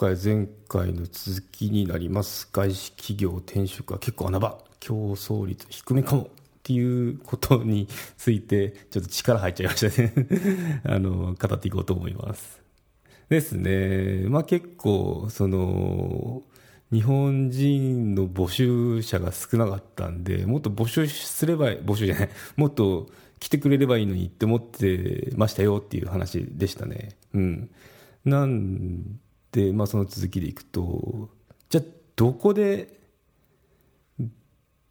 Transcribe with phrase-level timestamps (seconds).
[0.00, 2.48] 回前回の続きになります。
[2.50, 4.58] 外資企業転職は結構穴場。
[4.80, 6.26] 競争率低めかもっ
[6.62, 7.86] ていうことに
[8.16, 10.14] ついてちょっと力入っちゃいましたね。
[10.88, 12.62] あの語っていこうと思います。
[13.28, 14.26] ですね。
[14.30, 16.44] まあ結構その
[16.90, 22.30] 日本人の募集者が少なかったんでもっと募集すれば募集じゃない。
[22.56, 27.18] もっと来てくれればいいのにって思ってましたよっていう話でしたね。
[27.34, 27.70] うん。
[28.24, 29.20] なん
[29.52, 31.28] で、まあ、その続きでいくと
[31.68, 31.84] じゃあ
[32.16, 32.98] どこで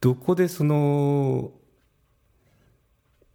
[0.01, 1.51] どこでその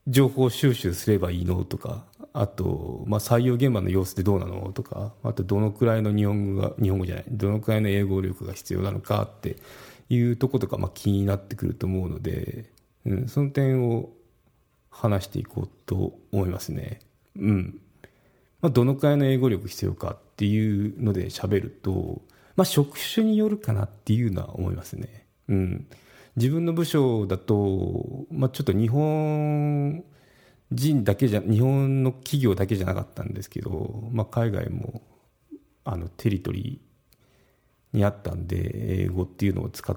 [0.06, 9.56] 情報収集すればいいのとかあと、まあ、採用現場の様子でどうなのとかあとどのくらいの日本語が日本語じゃないどのくらいの英語力が必要なのかって
[10.08, 12.70] いうとことか、まあ、気になってくると思うので、
[13.06, 14.10] うん、その点を
[14.90, 17.00] 話していこうと思いますね。
[17.36, 17.80] うん
[18.60, 22.22] まあ、どのくらいの英語力必要かっていうので喋ると、
[22.56, 25.26] まあ、職種によるかなっていうのは思いますね。
[25.48, 25.86] うん。
[26.34, 30.02] 自分の部署だと、まあ、ちょっと日本
[30.72, 35.02] 人だけじゃ、日本の企業だけじゃなかったんですけど、まあ、海外も、
[35.84, 39.96] あの、テリトリーにあったんで、英語っていうのを使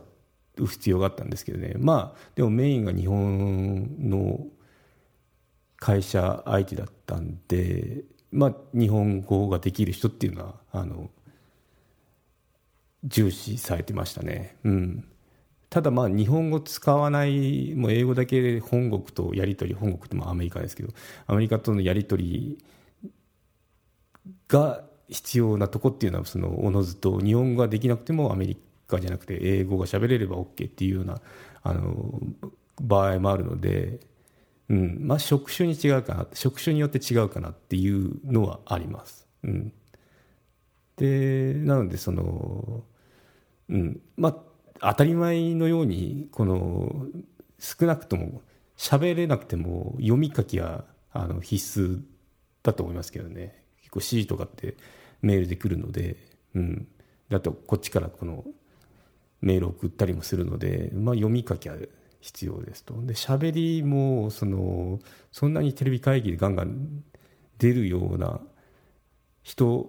[0.58, 1.74] う必要があったんですけどね。
[1.80, 4.46] まあ、でもメインが日本の
[5.78, 11.10] 会社相手だったんで、まあ、日本語ができる人っていうのはあの
[13.04, 14.58] 重視されてましたね。
[14.64, 15.08] うん
[15.70, 20.94] ただまあ日本語使わないもう英語だけで本国とやり取り本国ってまあアメリカですけど
[21.26, 22.58] アメリカとのやり取り
[24.48, 31.20] が必要なとこっていうのはそのおのずと日本語ができなくてもアメリカじゃなくて英語が喋れれば OK っていうような
[31.64, 32.20] あの
[32.82, 34.00] 場合もあるので
[34.70, 34.98] うん。
[35.02, 39.28] まあ、職種に違うかな職種によって違うかなっていうのはあります。
[39.44, 39.74] うん、
[40.98, 42.84] でなのでその、
[43.70, 44.02] うん。
[44.18, 47.06] まあ、当たり前のようにこの
[47.60, 48.42] 少なくとも
[48.78, 52.02] 喋れなくても読み書きはあの必須
[52.64, 53.64] だと思いますけどね。
[53.80, 54.76] 結構指示とかって
[55.22, 56.18] メールで来るので、
[56.56, 56.88] うん、
[57.30, 58.44] だとこっちからこの
[59.42, 61.76] メール送ったりもするので、まあ、読み書きは
[62.20, 62.94] 必要ですと。
[63.06, 65.00] で、喋りも、その、
[65.32, 67.04] そんなにテレビ会議でガンガン
[67.58, 68.40] 出るような
[69.44, 69.88] 人っ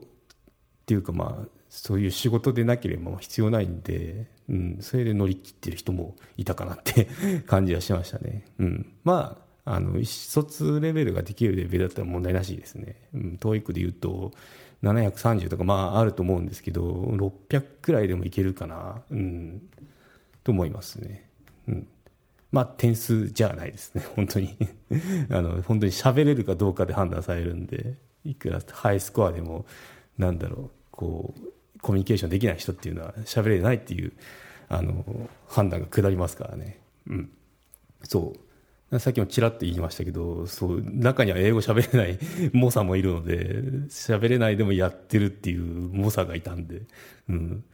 [0.87, 7.09] ていうか、まあ、そういう仕事でなければ必要ないんで、うん、それで乗り切ってる人もいたかなって
[7.47, 8.45] 感じはしましたね。
[8.59, 8.93] うん。
[9.05, 12.97] まあ、あの、意思疎通レベルができるレベルだったら問題なしですね。
[13.13, 14.33] うん、TOEIC で言うと、
[14.83, 19.63] 730とかまああると思うんですけど、600くらいでもいけるかな、うん、
[20.45, 21.29] と思いますね。
[21.67, 21.87] うん。
[22.51, 24.57] まあ、点数じゃないですね、 本当に
[25.31, 29.67] あの、本当に喋れるかどうかで判断されるんで、いくらハイスコアでも、
[30.17, 34.13] なんだろう、こう、コミュニケーションできない人っていうのは喋れないっていう、
[34.69, 36.81] あの、判断が下りますからね。
[37.07, 37.31] うん。
[38.03, 38.35] そ
[38.91, 38.99] う。
[38.99, 42.19] さっきもちらっと言いましたけど、そう、中には英語喋れない
[42.57, 46.83] 猛者もいるので、喋れないでもやってるっていう猛者がいたんで、
[47.29, 47.65] うん。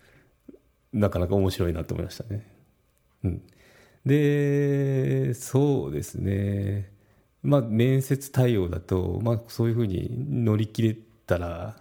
[0.92, 2.46] なかなか面白いなと思いましたね。
[3.22, 3.42] うん。
[4.06, 6.91] で、そうですね。
[7.42, 10.09] まあ、面接対応だと、まあ、そういうふうに
[10.44, 11.76] 乗り切れたら、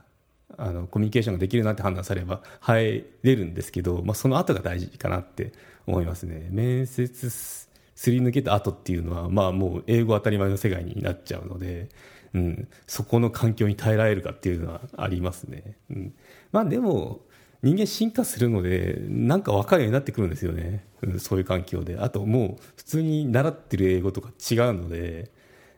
[0.58, 5.54] あの、コミュニケーションができるなって判断されれば入れるんですけど、まあ、その後が大事かなって
[5.88, 6.48] 思いますね。
[6.52, 7.70] 面接す
[8.12, 11.90] り抜けた後っていうのは、まあ、もう英語当たり前の世界になっちゃうので、
[12.34, 15.78] うん、そこの環境に耐えられるかっていうのはありますね。
[15.90, 16.14] うん、
[16.52, 17.22] まあ、でも、
[17.64, 20.86] 人間進化するので、なんか分かるようになってくるんですよね。
[21.02, 21.98] うん、そういう環境で。
[21.98, 25.32] あともう、普通に習ってる英語とか違うので、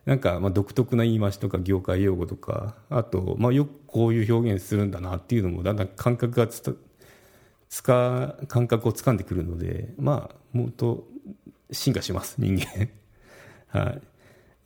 [0.04, 6.72] なんか、ま、独特な言い回しとか業界用語とか、あと、まあ、よくこういう表現するんだなっていうのも、だんだん感覚がつた、
[7.68, 11.06] つか、感覚をつかんでくるので、まあ、もっと
[11.70, 12.88] 進化します、人間。
[13.68, 14.02] はい。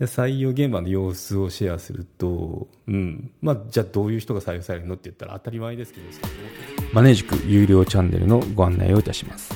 [0.07, 3.31] 採用現場の様子をシェアすると、うん。
[3.43, 6.07] まあ、じゃあどういう人が採用されるのって言ったら当たり前ですけど、
[6.93, 9.55] マネージク有料チャンネルのご案内をいたします。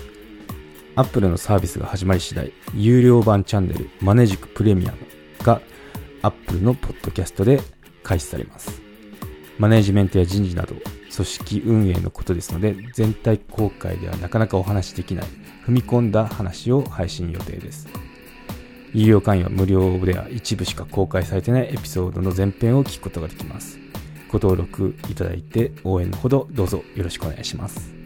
[0.95, 4.99] Apple のサービスが始まり次第、有料版チャンネルマネージクプレミアム
[5.43, 5.61] が
[6.23, 7.61] Apple のポッドキャストで
[8.05, 8.81] 開始されます。
[9.59, 10.77] マネージメントや人事など、
[11.13, 15.25] 組織運営のことですので、全体公開ではなかなかお話しできない、
[15.67, 17.89] 踏み込んだ話を配信予定です。
[18.93, 23.84] 有料会員は無料では一部しか公開されてないエピソードの前編を聞くことができます。
[24.35, 28.04] ご登録いただいて応援のほどどうぞよろしくお願いします。